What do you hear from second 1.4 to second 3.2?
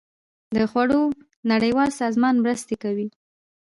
نړیوال سازمان مرستې کوي